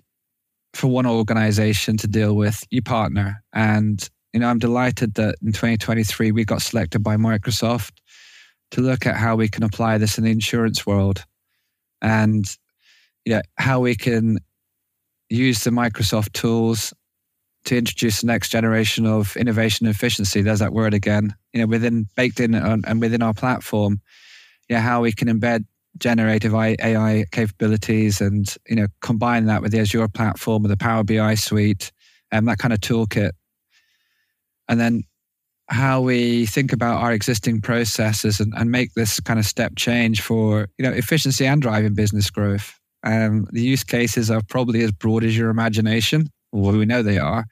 for 0.74 0.88
one 0.88 1.06
organization 1.06 1.96
to 1.98 2.08
deal 2.08 2.34
with, 2.34 2.64
you 2.70 2.82
partner. 2.82 3.42
And 3.52 4.08
you 4.32 4.40
know, 4.40 4.48
I'm 4.48 4.58
delighted 4.58 5.14
that 5.14 5.36
in 5.42 5.52
2023 5.52 6.32
we 6.32 6.44
got 6.44 6.62
selected 6.62 7.02
by 7.02 7.16
Microsoft 7.16 7.92
to 8.72 8.80
look 8.80 9.06
at 9.06 9.16
how 9.16 9.36
we 9.36 9.48
can 9.48 9.62
apply 9.62 9.98
this 9.98 10.18
in 10.18 10.24
the 10.24 10.30
insurance 10.30 10.84
world 10.84 11.24
and 12.02 12.44
you 13.24 13.34
know 13.34 13.42
how 13.56 13.80
we 13.80 13.94
can 13.94 14.38
use 15.28 15.64
the 15.64 15.70
Microsoft 15.70 16.32
tools 16.32 16.92
to 17.64 17.76
introduce 17.76 18.20
the 18.20 18.26
next 18.28 18.50
generation 18.50 19.06
of 19.06 19.36
innovation 19.36 19.86
and 19.86 19.94
efficiency. 19.94 20.40
There's 20.40 20.60
that 20.60 20.72
word 20.72 20.94
again. 20.94 21.34
You 21.52 21.60
know, 21.60 21.66
within 21.66 22.06
baked 22.14 22.38
in 22.38 22.54
and 22.54 23.00
within 23.00 23.22
our 23.22 23.34
platform, 23.34 24.00
you 24.68 24.76
know, 24.76 24.82
how 24.82 25.02
we 25.02 25.12
can 25.12 25.28
embed 25.28 25.64
generative 25.98 26.54
AI 26.54 27.24
capabilities 27.32 28.20
and 28.20 28.54
you 28.68 28.76
know 28.76 28.86
combine 29.00 29.46
that 29.46 29.62
with 29.62 29.72
the 29.72 29.80
Azure 29.80 30.08
platform, 30.08 30.62
with 30.62 30.70
the 30.70 30.76
Power 30.76 31.04
BI 31.04 31.34
suite, 31.34 31.92
and 32.30 32.46
that 32.48 32.58
kind 32.58 32.72
of 32.72 32.80
toolkit 32.80 33.32
and 34.68 34.80
then 34.80 35.04
how 35.68 36.00
we 36.00 36.46
think 36.46 36.72
about 36.72 37.02
our 37.02 37.12
existing 37.12 37.60
processes 37.60 38.38
and, 38.38 38.52
and 38.56 38.70
make 38.70 38.94
this 38.94 39.18
kind 39.20 39.38
of 39.38 39.46
step 39.46 39.72
change 39.76 40.20
for 40.20 40.68
you 40.78 40.84
know 40.84 40.92
efficiency 40.92 41.46
and 41.46 41.60
driving 41.62 41.94
business 41.94 42.30
growth. 42.30 42.78
Um, 43.02 43.46
the 43.52 43.62
use 43.62 43.84
cases 43.84 44.30
are 44.30 44.42
probably 44.48 44.82
as 44.82 44.92
broad 44.92 45.24
as 45.24 45.36
your 45.36 45.50
imagination. 45.50 46.28
Well, 46.52 46.72
we 46.72 46.86
know 46.86 47.02
they 47.02 47.18
are. 47.18 47.44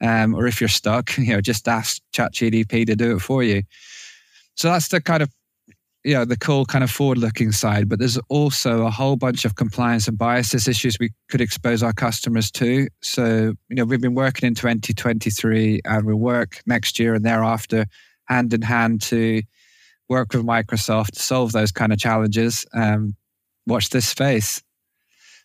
Um, 0.00 0.34
or 0.34 0.46
if 0.46 0.60
you're 0.60 0.68
stuck, 0.68 1.16
you 1.18 1.32
know, 1.32 1.40
just 1.40 1.68
ask 1.68 2.02
ChatGPT 2.12 2.86
to 2.86 2.96
do 2.96 3.16
it 3.16 3.20
for 3.20 3.42
you. 3.42 3.62
So 4.56 4.68
that's 4.68 4.88
the 4.88 5.00
kind 5.00 5.22
of 5.22 5.30
you 6.04 6.14
know 6.14 6.24
the 6.24 6.36
cool 6.36 6.64
kind 6.64 6.82
of 6.82 6.90
forward 6.90 7.18
looking 7.18 7.52
side 7.52 7.88
but 7.88 7.98
there's 7.98 8.18
also 8.28 8.84
a 8.84 8.90
whole 8.90 9.16
bunch 9.16 9.44
of 9.44 9.54
compliance 9.54 10.08
and 10.08 10.18
biases 10.18 10.66
issues 10.66 10.96
we 10.98 11.10
could 11.28 11.40
expose 11.40 11.82
our 11.82 11.92
customers 11.92 12.50
to. 12.50 12.88
So 13.00 13.54
you 13.68 13.76
know 13.76 13.84
we've 13.84 14.00
been 14.00 14.14
working 14.14 14.46
in 14.46 14.54
2023 14.54 15.80
and 15.84 16.04
we'll 16.04 16.16
work 16.16 16.60
next 16.66 16.98
year 16.98 17.14
and 17.14 17.24
thereafter 17.24 17.86
hand 18.26 18.52
in 18.52 18.62
hand 18.62 19.02
to 19.02 19.42
work 20.08 20.32
with 20.32 20.44
microsoft 20.44 21.12
to 21.12 21.20
solve 21.20 21.52
those 21.52 21.72
kind 21.72 21.92
of 21.92 21.98
challenges. 21.98 22.66
Um, 22.74 23.14
watch 23.66 23.90
this 23.90 24.08
space. 24.08 24.62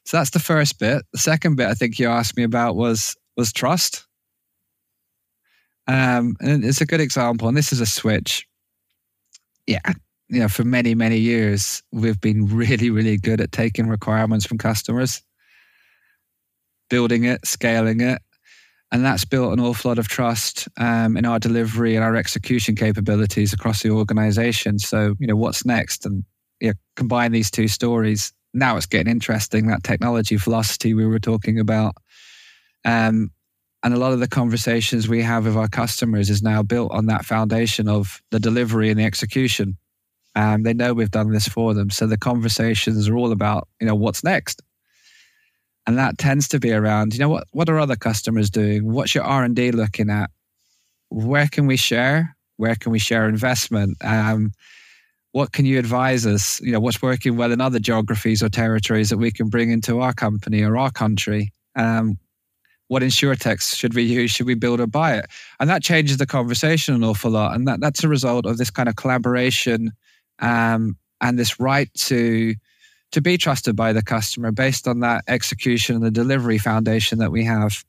So 0.05 0.17
that's 0.17 0.31
the 0.31 0.39
first 0.39 0.79
bit. 0.79 1.03
The 1.11 1.19
second 1.19 1.55
bit 1.55 1.67
i 1.67 1.73
think 1.73 1.99
you 1.99 2.07
asked 2.07 2.35
me 2.35 2.43
about 2.43 2.75
was 2.75 3.15
was 3.35 3.53
trust. 3.53 4.05
Um, 5.89 6.35
and 6.41 6.65
it's 6.65 6.81
a 6.81 6.85
good 6.85 6.99
example 6.99 7.47
and 7.47 7.55
this 7.55 7.71
is 7.71 7.79
a 7.79 7.85
switch. 7.85 8.47
Yeah 9.67 9.93
you 10.29 10.39
know, 10.39 10.47
for 10.47 10.63
many, 10.63 10.93
many 10.93 11.17
years, 11.17 11.81
we've 11.91 12.19
been 12.19 12.45
really, 12.47 12.89
really 12.89 13.17
good 13.17 13.41
at 13.41 13.51
taking 13.51 13.87
requirements 13.87 14.45
from 14.45 14.57
customers, 14.57 15.21
building 16.89 17.23
it, 17.23 17.45
scaling 17.45 18.01
it. 18.01 18.21
And 18.91 19.03
that's 19.03 19.25
built 19.25 19.51
an 19.51 19.59
awful 19.59 19.89
lot 19.89 19.99
of 19.99 20.07
trust 20.07 20.67
um, 20.77 21.17
in 21.17 21.25
our 21.25 21.39
delivery 21.39 21.95
and 21.95 22.03
our 22.03 22.15
execution 22.15 22.75
capabilities 22.75 23.51
across 23.51 23.83
the 23.83 23.89
organization. 23.89 24.79
So, 24.79 25.15
you 25.19 25.27
know, 25.27 25.35
what's 25.35 25.65
next? 25.65 26.05
And 26.05 26.23
you 26.61 26.69
know, 26.69 26.73
combine 26.95 27.31
these 27.31 27.51
two 27.51 27.67
stories. 27.67 28.31
Now 28.53 28.77
it's 28.77 28.85
getting 28.85 29.11
interesting, 29.11 29.67
that 29.67 29.83
technology 29.83 30.37
velocity 30.37 30.93
we 30.93 31.05
were 31.05 31.19
talking 31.19 31.59
about. 31.59 31.95
Um, 32.85 33.31
and 33.83 33.93
a 33.93 33.97
lot 33.97 34.13
of 34.13 34.19
the 34.19 34.27
conversations 34.27 35.07
we 35.07 35.21
have 35.21 35.45
with 35.45 35.55
our 35.55 35.67
customers 35.67 36.29
is 36.29 36.41
now 36.41 36.63
built 36.63 36.91
on 36.91 37.05
that 37.07 37.25
foundation 37.25 37.87
of 37.87 38.21
the 38.31 38.39
delivery 38.39 38.89
and 38.89 38.99
the 38.99 39.03
execution. 39.03 39.77
Um, 40.37 40.61
they 40.61 40.73
know 40.75 40.93
we've 40.93 41.09
done 41.09 41.31
this 41.31 41.47
for 41.47 41.73
them. 41.73 41.89
So 41.89 42.05
the 42.05 42.15
conversations 42.15 43.09
are 43.09 43.17
all 43.17 43.31
about, 43.31 43.67
you 43.81 43.87
know, 43.87 43.95
what's 43.95 44.23
next? 44.23 44.61
And 45.87 45.97
that 45.97 46.19
tends 46.19 46.47
to 46.49 46.59
be 46.59 46.71
around, 46.71 47.15
you 47.15 47.19
know, 47.19 47.29
what, 47.29 47.47
what 47.53 47.67
are 47.69 47.79
other 47.79 47.95
customers 47.95 48.51
doing? 48.51 48.93
What's 48.93 49.15
your 49.15 49.23
R&D 49.23 49.71
looking 49.71 50.11
at? 50.11 50.29
Where 51.09 51.47
can 51.47 51.65
we 51.65 51.75
share? 51.75 52.35
Where 52.57 52.75
can 52.75 52.91
we 52.91 52.99
share 52.99 53.27
investment? 53.27 53.97
Um, 54.01 54.51
what 55.31 55.53
can 55.53 55.65
you 55.65 55.79
advise 55.79 56.27
us? 56.27 56.61
You 56.61 56.71
know, 56.71 56.79
what's 56.81 57.01
working 57.01 57.35
well 57.35 57.51
in 57.51 57.59
other 57.59 57.79
geographies 57.79 58.43
or 58.43 58.49
territories 58.49 59.09
that 59.09 59.17
we 59.17 59.31
can 59.31 59.49
bring 59.49 59.71
into 59.71 60.01
our 60.01 60.13
company 60.13 60.61
or 60.61 60.77
our 60.77 60.91
country? 60.91 61.51
Um, 61.75 62.19
what 62.89 63.01
insurtechs 63.01 63.75
should 63.75 63.95
we 63.95 64.03
use? 64.03 64.29
Should 64.29 64.45
we 64.45 64.55
build 64.55 64.81
or 64.81 64.87
buy 64.87 65.17
it? 65.17 65.25
And 65.59 65.67
that 65.67 65.81
changes 65.81 66.17
the 66.17 66.27
conversation 66.27 66.93
an 66.93 67.03
awful 67.03 67.31
lot. 67.31 67.55
And 67.55 67.67
that, 67.67 67.79
that's 67.79 68.03
a 68.03 68.07
result 68.07 68.45
of 68.45 68.57
this 68.57 68.69
kind 68.69 68.87
of 68.87 68.97
collaboration 68.97 69.93
um, 70.39 70.97
and 71.21 71.37
this 71.37 71.59
right 71.59 71.93
to 71.95 72.55
to 73.11 73.21
be 73.21 73.37
trusted 73.37 73.75
by 73.75 73.93
the 73.93 74.03
customer 74.03 74.51
based 74.51 74.87
on 74.87 74.99
that 74.99 75.23
execution 75.27 75.95
and 75.95 76.03
the 76.03 76.11
delivery 76.11 76.57
foundation 76.57 77.19
that 77.19 77.31
we 77.31 77.43
have. 77.43 77.83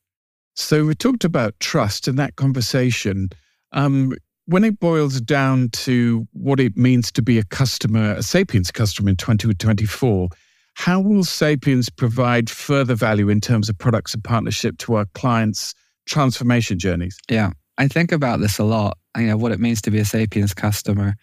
So 0.54 0.84
we 0.84 0.94
talked 0.94 1.24
about 1.24 1.58
trust 1.60 2.06
in 2.06 2.16
that 2.16 2.36
conversation. 2.36 3.30
Um, 3.72 4.14
when 4.46 4.64
it 4.64 4.80
boils 4.80 5.20
down 5.20 5.70
to 5.70 6.26
what 6.32 6.58
it 6.60 6.76
means 6.76 7.12
to 7.12 7.22
be 7.22 7.38
a 7.38 7.44
customer, 7.44 8.14
a 8.14 8.22
Sapiens 8.22 8.70
customer 8.70 9.10
in 9.10 9.16
2024, 9.16 10.28
how 10.74 11.00
will 11.00 11.24
Sapiens 11.24 11.90
provide 11.90 12.48
further 12.48 12.94
value 12.94 13.28
in 13.28 13.40
terms 13.40 13.68
of 13.68 13.76
products 13.76 14.14
and 14.14 14.22
partnership 14.22 14.78
to 14.78 14.94
our 14.94 15.06
clients' 15.14 15.74
transformation 16.06 16.78
journeys? 16.78 17.18
Yeah, 17.28 17.50
I 17.76 17.88
think 17.88 18.12
about 18.12 18.40
this 18.40 18.58
a 18.58 18.64
lot. 18.64 18.96
You 19.16 19.26
know 19.26 19.36
what 19.36 19.52
it 19.52 19.60
means 19.60 19.82
to 19.82 19.90
be 19.90 19.98
a 19.98 20.04
Sapiens 20.04 20.54
customer 20.54 21.14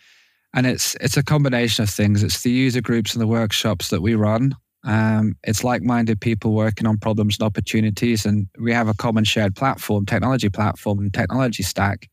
and 0.55 0.65
it's 0.65 0.95
it's 1.01 1.17
a 1.17 1.23
combination 1.23 1.83
of 1.83 1.89
things. 1.89 2.23
It's 2.23 2.41
the 2.41 2.49
user 2.49 2.81
groups 2.81 3.13
and 3.13 3.21
the 3.21 3.27
workshops 3.27 3.89
that 3.89 4.01
we 4.01 4.15
run. 4.15 4.55
Um, 4.85 5.35
it's 5.43 5.63
like-minded 5.63 6.21
people 6.21 6.53
working 6.53 6.87
on 6.87 6.97
problems 6.97 7.37
and 7.37 7.45
opportunities, 7.45 8.25
and 8.25 8.47
we 8.59 8.71
have 8.71 8.87
a 8.87 8.93
common 8.93 9.25
shared 9.25 9.55
platform, 9.55 10.05
technology 10.05 10.49
platform, 10.49 10.99
and 10.99 11.13
technology 11.13 11.63
stack. 11.63 12.07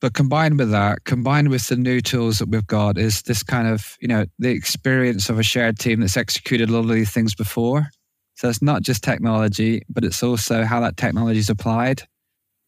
But 0.00 0.12
combined 0.12 0.58
with 0.58 0.70
that, 0.72 1.04
combined 1.04 1.48
with 1.48 1.66
the 1.68 1.76
new 1.76 2.00
tools 2.02 2.38
that 2.38 2.50
we've 2.50 2.66
got, 2.66 2.98
is 2.98 3.22
this 3.22 3.42
kind 3.42 3.66
of 3.66 3.96
you 4.00 4.08
know 4.08 4.26
the 4.38 4.50
experience 4.50 5.30
of 5.30 5.38
a 5.38 5.42
shared 5.42 5.78
team 5.78 6.00
that's 6.00 6.18
executed 6.18 6.68
a 6.68 6.72
lot 6.72 6.80
of 6.80 6.90
these 6.90 7.10
things 7.10 7.34
before. 7.34 7.88
So 8.34 8.50
it's 8.50 8.60
not 8.60 8.82
just 8.82 9.02
technology, 9.02 9.82
but 9.88 10.04
it's 10.04 10.22
also 10.22 10.64
how 10.64 10.80
that 10.80 10.98
technology 10.98 11.38
is 11.38 11.48
applied, 11.48 12.02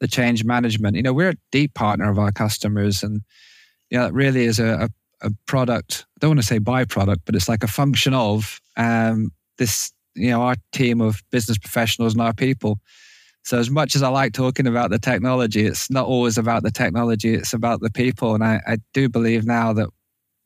the 0.01 0.09
change 0.09 0.43
management. 0.45 0.97
You 0.97 1.03
know, 1.03 1.13
we're 1.13 1.31
a 1.31 1.37
deep 1.53 1.75
partner 1.75 2.09
of 2.09 2.19
our 2.19 2.33
customers, 2.33 3.03
and 3.03 3.21
yeah, 3.91 4.07
it 4.07 4.13
really 4.13 4.45
is 4.45 4.59
a, 4.59 4.89
a, 5.23 5.27
a, 5.27 5.31
product. 5.47 6.07
I 6.17 6.19
don't 6.21 6.31
want 6.31 6.41
to 6.41 6.47
say 6.47 6.59
byproduct, 6.59 7.21
but 7.25 7.35
it's 7.35 7.49
like 7.49 7.63
a 7.63 7.69
function 7.69 8.15
of 8.15 8.61
um, 8.77 9.31
this, 9.57 9.93
you 10.15 10.31
know, 10.31 10.43
our 10.43 10.57
team 10.73 11.01
of 11.01 11.23
business 11.31 11.59
professionals 11.59 12.13
and 12.13 12.23
our 12.23 12.35
people. 12.35 12.79
So 13.45 13.59
as 13.59 13.71
much 13.71 13.95
as 13.95 14.03
I 14.03 14.09
like 14.09 14.35
talking 14.35 14.67
about 14.67 14.91
the 14.91 14.99
technology, 14.99 15.65
it's 15.65 15.91
not 15.91 16.07
always 16.07 16.37
about 16.37 16.63
the 16.63 16.71
technology, 16.71 17.35
it's 17.35 17.55
about 17.55 17.81
the 17.81 17.91
people. 17.91 18.35
And 18.35 18.45
I, 18.45 18.61
I 18.67 18.77
do 18.93 19.09
believe 19.09 19.47
now 19.47 19.73
that 19.73 19.89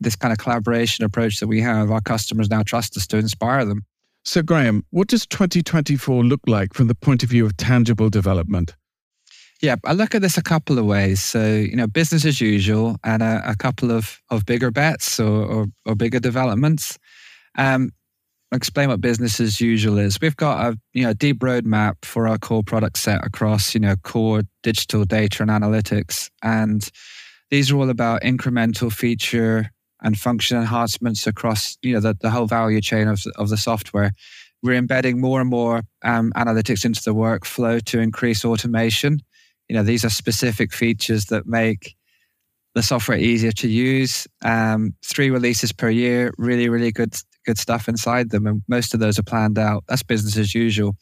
this 0.01 0.17
kind 0.17 0.33
of 0.33 0.39
collaboration 0.39 1.05
approach 1.05 1.41
that 1.41 1.49
we 1.49 1.61
have, 1.61 1.91
our 1.91 2.01
customers 2.01 2.49
now 2.49 2.63
trust 2.63 2.97
us 2.97 3.07
to 3.09 3.17
inspire 3.17 3.65
them. 3.65 3.85
So, 4.25 4.43
Graham, 4.43 4.85
what 4.91 5.09
does 5.09 5.27
2024 5.27 6.23
look 6.23 6.41
like 6.47 6.75
from 6.75 6.87
the 6.87 6.95
point 6.95 7.25
of 7.25 7.31
view 7.31 7.45
of 7.45 7.57
tangible 7.57 8.09
development? 8.09 8.75
Yeah, 9.63 9.77
I 9.85 9.93
look 9.93 10.17
at 10.17 10.23
this 10.23 10.37
a 10.37 10.43
couple 10.43 10.77
of 10.81 10.87
ways. 10.87 11.23
So, 11.23 11.47
you 11.47 11.77
know, 11.77 11.87
business 11.87 12.25
as 12.25 12.41
usual 12.41 12.97
and 13.05 13.23
a, 13.23 13.41
a 13.47 13.55
couple 13.55 13.93
of, 13.93 14.21
of 14.29 14.45
bigger 14.45 14.73
bets 14.73 15.21
or, 15.21 15.45
or, 15.45 15.67
or 15.87 15.95
bigger 15.95 16.19
developments. 16.19 16.99
Um, 17.57 17.93
I'll 18.51 18.57
explain 18.57 18.89
what 18.89 19.01
business 19.01 19.39
as 19.39 19.61
usual 19.61 19.99
is. 19.99 20.21
We've 20.21 20.37
got 20.37 20.73
a 20.73 20.79
you 20.93 21.05
know 21.05 21.15
deep 21.15 21.39
roadmap 21.39 21.95
for 22.03 22.29
our 22.29 22.37
core 22.37 22.63
product 22.63 22.99
set 22.99 23.25
across 23.25 23.73
you 23.73 23.81
know 23.81 23.97
core 24.03 24.43
digital 24.63 25.05
data 25.05 25.43
and 25.43 25.51
analytics, 25.51 26.29
and 26.43 26.87
these 27.51 27.71
are 27.71 27.77
all 27.77 27.89
about 27.89 28.21
incremental 28.21 28.93
feature 28.93 29.71
and 30.03 30.19
function 30.19 30.59
enhancements 30.59 31.27
across 31.27 31.79
you 31.81 31.95
know 31.95 32.01
the, 32.01 32.15
the 32.21 32.29
whole 32.29 32.47
value 32.47 32.83
chain 32.83 33.09
of 33.09 33.23
of 33.37 33.49
the 33.49 33.57
software. 33.57 34.13
We're 34.63 34.75
embedding 34.75 35.19
more 35.19 35.41
and 35.41 35.49
more 35.49 35.83
um, 36.05 36.31
analytics 36.37 36.85
into 36.85 37.03
the 37.03 37.15
workflow 37.15 37.83
to 37.87 38.01
increase 38.01 38.45
automation 38.45 39.21
you 39.73 39.79
know 39.79 39.85
these 39.85 40.05
are 40.05 40.11
specific 40.11 40.71
features 40.71 41.25
that 41.27 41.47
make 41.47 41.97
the 42.75 42.83
software 42.83 43.17
easier 43.17 43.53
to 43.53 43.69
use. 43.69 44.27
Um, 44.45 44.95
three 45.03 45.31
releases 45.31 45.73
per 45.73 45.89
year, 45.89 46.31
really, 46.37 46.69
really 46.69 46.93
good 46.93 47.15
good 47.47 47.57
stuff 47.57 47.89
inside 47.89 48.29
them, 48.29 48.47
and 48.47 48.63
most 48.69 48.93
of 48.93 49.01
those 49.01 49.19
are 49.19 49.23
planned 49.23 49.59
out. 49.59 49.85
That's 49.89 50.03
business 50.03 50.37
as 50.37 50.55
usual. 50.55 50.95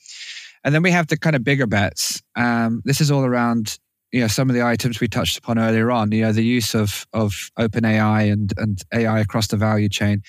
And 0.62 0.72
then 0.72 0.84
we 0.84 0.92
have 0.92 1.08
the 1.08 1.18
kind 1.18 1.34
of 1.34 1.42
bigger 1.42 1.66
bets. 1.66 2.22
Um, 2.36 2.80
this 2.84 3.00
is 3.00 3.10
all 3.10 3.24
around 3.24 3.76
you 4.12 4.20
know 4.20 4.28
some 4.28 4.48
of 4.48 4.54
the 4.54 4.64
items 4.64 5.00
we 5.00 5.08
touched 5.08 5.36
upon 5.36 5.58
earlier 5.58 5.90
on. 5.90 6.12
You 6.12 6.22
know 6.22 6.32
the 6.32 6.44
use 6.44 6.72
of 6.72 7.08
of 7.12 7.50
open 7.58 7.84
AI 7.84 8.22
and 8.22 8.52
and 8.56 8.80
AI 8.94 9.18
across 9.18 9.48
the 9.48 9.56
value 9.56 9.88
chain 9.88 10.22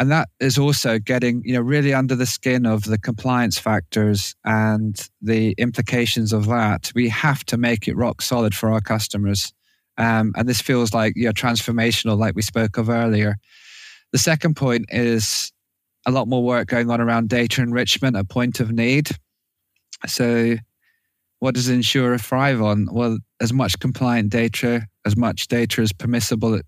and 0.00 0.10
that 0.10 0.30
is 0.40 0.56
also 0.56 0.98
getting 0.98 1.42
you 1.44 1.52
know 1.52 1.60
really 1.60 1.92
under 1.92 2.16
the 2.16 2.24
skin 2.24 2.64
of 2.64 2.84
the 2.84 2.98
compliance 2.98 3.58
factors 3.58 4.34
and 4.46 5.10
the 5.20 5.54
implications 5.58 6.32
of 6.32 6.46
that. 6.46 6.90
We 6.94 7.10
have 7.10 7.44
to 7.44 7.58
make 7.58 7.86
it 7.86 7.96
rock 7.96 8.22
solid 8.22 8.54
for 8.54 8.72
our 8.72 8.80
customers. 8.80 9.52
Um, 9.98 10.32
and 10.36 10.48
this 10.48 10.62
feels 10.62 10.94
like 10.94 11.12
you 11.16 11.26
know 11.26 11.32
transformational 11.32 12.18
like 12.18 12.34
we 12.34 12.40
spoke 12.40 12.78
of 12.78 12.88
earlier. 12.88 13.36
The 14.12 14.18
second 14.18 14.56
point 14.56 14.86
is 14.88 15.52
a 16.06 16.10
lot 16.10 16.26
more 16.26 16.42
work 16.42 16.68
going 16.68 16.90
on 16.90 17.02
around 17.02 17.28
data 17.28 17.60
enrichment 17.60 18.16
at 18.16 18.30
point 18.30 18.58
of 18.58 18.72
need. 18.72 19.10
So 20.06 20.56
what 21.40 21.54
does 21.54 21.68
insurer 21.68 22.16
thrive 22.16 22.62
on? 22.62 22.88
Well 22.90 23.18
as 23.38 23.52
much 23.52 23.78
compliant 23.78 24.30
data 24.30 24.86
as 25.04 25.14
much 25.14 25.48
data 25.48 25.82
as 25.82 25.92
permissible 25.92 26.60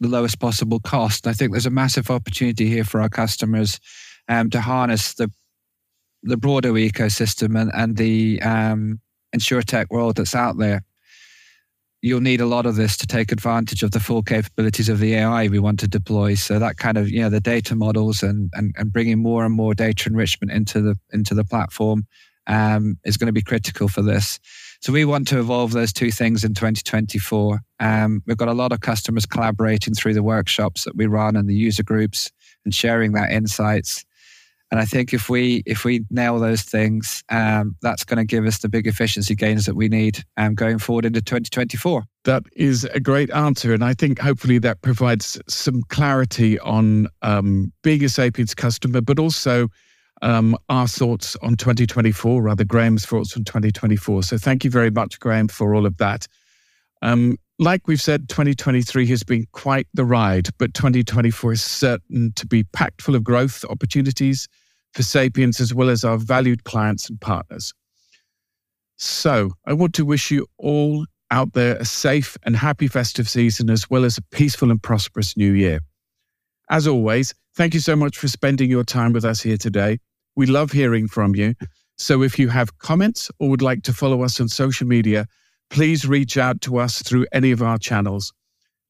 the 0.00 0.08
lowest 0.08 0.40
possible 0.40 0.80
cost. 0.80 1.26
And 1.26 1.30
I 1.30 1.34
think 1.34 1.52
there's 1.52 1.66
a 1.66 1.70
massive 1.70 2.10
opportunity 2.10 2.68
here 2.68 2.84
for 2.84 3.00
our 3.00 3.08
customers 3.08 3.80
um, 4.28 4.50
to 4.50 4.60
harness 4.60 5.14
the 5.14 5.30
the 6.24 6.36
broader 6.38 6.72
ecosystem 6.72 7.60
and, 7.60 7.70
and 7.74 7.96
the 7.98 8.40
um, 8.40 8.98
tech 9.66 9.90
world 9.90 10.16
that's 10.16 10.34
out 10.34 10.56
there. 10.56 10.82
You'll 12.00 12.20
need 12.20 12.40
a 12.40 12.46
lot 12.46 12.64
of 12.64 12.76
this 12.76 12.96
to 12.98 13.06
take 13.06 13.30
advantage 13.30 13.82
of 13.82 13.90
the 13.90 14.00
full 14.00 14.22
capabilities 14.22 14.88
of 14.88 15.00
the 15.00 15.14
AI 15.16 15.48
we 15.48 15.58
want 15.58 15.80
to 15.80 15.88
deploy. 15.88 16.34
So 16.34 16.58
that 16.58 16.78
kind 16.78 16.96
of, 16.96 17.10
you 17.10 17.20
know, 17.20 17.30
the 17.30 17.40
data 17.40 17.74
models 17.74 18.22
and, 18.22 18.50
and, 18.54 18.74
and 18.78 18.92
bringing 18.92 19.18
more 19.18 19.44
and 19.44 19.54
more 19.54 19.74
data 19.74 20.08
enrichment 20.08 20.50
into 20.50 20.80
the 20.80 20.96
into 21.12 21.34
the 21.34 21.44
platform 21.44 22.06
um, 22.46 22.98
is 23.04 23.16
going 23.16 23.26
to 23.26 23.32
be 23.32 23.42
critical 23.42 23.88
for 23.88 24.02
this. 24.02 24.38
So 24.80 24.92
we 24.92 25.04
want 25.04 25.28
to 25.28 25.38
evolve 25.38 25.72
those 25.72 25.92
two 25.92 26.10
things 26.10 26.44
in 26.44 26.54
2024. 26.54 27.60
Um, 27.80 28.22
we've 28.26 28.36
got 28.36 28.48
a 28.48 28.52
lot 28.52 28.72
of 28.72 28.80
customers 28.80 29.24
collaborating 29.24 29.94
through 29.94 30.14
the 30.14 30.22
workshops 30.22 30.84
that 30.84 30.96
we 30.96 31.06
run 31.06 31.36
and 31.36 31.48
the 31.48 31.54
user 31.54 31.82
groups 31.82 32.30
and 32.64 32.74
sharing 32.74 33.12
that 33.12 33.30
insights. 33.30 34.04
And 34.70 34.80
I 34.80 34.86
think 34.86 35.14
if 35.14 35.28
we 35.28 35.62
if 35.66 35.84
we 35.84 36.04
nail 36.10 36.40
those 36.40 36.62
things, 36.62 37.22
um, 37.28 37.76
that's 37.80 38.02
going 38.02 38.16
to 38.16 38.24
give 38.24 38.44
us 38.44 38.58
the 38.58 38.68
big 38.68 38.86
efficiency 38.86 39.34
gains 39.34 39.66
that 39.66 39.76
we 39.76 39.88
need 39.88 40.24
um, 40.36 40.54
going 40.54 40.78
forward 40.78 41.04
into 41.04 41.22
2024. 41.22 42.02
That 42.24 42.42
is 42.56 42.84
a 42.84 42.98
great 42.98 43.30
answer, 43.30 43.72
and 43.72 43.84
I 43.84 43.94
think 43.94 44.18
hopefully 44.18 44.58
that 44.58 44.82
provides 44.82 45.40
some 45.48 45.82
clarity 45.90 46.58
on 46.58 47.06
um, 47.22 47.72
being 47.82 48.02
a 48.02 48.08
Sapiens 48.08 48.54
customer, 48.54 49.00
but 49.00 49.18
also 49.18 49.68
um, 50.24 50.56
our 50.70 50.88
thoughts 50.88 51.36
on 51.42 51.54
2024, 51.54 52.42
rather 52.42 52.64
Graham's 52.64 53.04
thoughts 53.04 53.36
on 53.36 53.44
2024. 53.44 54.22
So 54.22 54.38
thank 54.38 54.64
you 54.64 54.70
very 54.70 54.90
much, 54.90 55.20
Graham, 55.20 55.48
for 55.48 55.74
all 55.74 55.84
of 55.84 55.98
that. 55.98 56.26
Um, 57.02 57.36
like 57.58 57.86
we've 57.86 58.00
said, 58.00 58.30
2023 58.30 59.06
has 59.08 59.22
been 59.22 59.46
quite 59.52 59.86
the 59.92 60.04
ride, 60.04 60.48
but 60.58 60.72
2024 60.72 61.52
is 61.52 61.62
certain 61.62 62.32
to 62.36 62.46
be 62.46 62.64
packed 62.64 63.02
full 63.02 63.14
of 63.14 63.22
growth 63.22 63.64
opportunities 63.68 64.48
for 64.94 65.02
Sapiens 65.02 65.60
as 65.60 65.74
well 65.74 65.90
as 65.90 66.04
our 66.04 66.16
valued 66.16 66.64
clients 66.64 67.10
and 67.10 67.20
partners. 67.20 67.74
So 68.96 69.50
I 69.66 69.74
want 69.74 69.94
to 69.96 70.06
wish 70.06 70.30
you 70.30 70.46
all 70.56 71.04
out 71.30 71.52
there 71.52 71.76
a 71.76 71.84
safe 71.84 72.38
and 72.44 72.56
happy 72.56 72.88
festive 72.88 73.28
season 73.28 73.68
as 73.68 73.90
well 73.90 74.04
as 74.04 74.16
a 74.16 74.22
peaceful 74.22 74.70
and 74.70 74.82
prosperous 74.82 75.36
new 75.36 75.52
year. 75.52 75.80
As 76.70 76.86
always, 76.86 77.34
thank 77.56 77.74
you 77.74 77.80
so 77.80 77.94
much 77.94 78.16
for 78.16 78.28
spending 78.28 78.70
your 78.70 78.84
time 78.84 79.12
with 79.12 79.26
us 79.26 79.42
here 79.42 79.58
today. 79.58 79.98
We 80.36 80.46
love 80.46 80.72
hearing 80.72 81.08
from 81.08 81.34
you. 81.34 81.54
So 81.96 82.22
if 82.22 82.38
you 82.38 82.48
have 82.48 82.78
comments 82.78 83.30
or 83.38 83.48
would 83.50 83.62
like 83.62 83.82
to 83.84 83.92
follow 83.92 84.22
us 84.22 84.40
on 84.40 84.48
social 84.48 84.86
media, 84.86 85.26
please 85.70 86.06
reach 86.06 86.36
out 86.36 86.60
to 86.62 86.78
us 86.78 87.02
through 87.02 87.26
any 87.32 87.50
of 87.50 87.62
our 87.62 87.78
channels. 87.78 88.32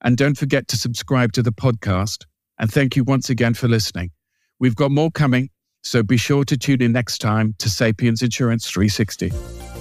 And 0.02 0.16
don't 0.16 0.36
forget 0.36 0.68
to 0.68 0.76
subscribe 0.76 1.32
to 1.32 1.42
the 1.42 1.52
podcast. 1.52 2.24
And 2.58 2.70
thank 2.72 2.96
you 2.96 3.04
once 3.04 3.30
again 3.30 3.54
for 3.54 3.68
listening. 3.68 4.10
We've 4.58 4.76
got 4.76 4.90
more 4.90 5.10
coming, 5.10 5.50
so 5.82 6.02
be 6.02 6.16
sure 6.16 6.44
to 6.44 6.56
tune 6.56 6.82
in 6.82 6.92
next 6.92 7.18
time 7.18 7.54
to 7.58 7.68
Sapiens 7.68 8.22
Insurance 8.22 8.70
360. 8.70 9.73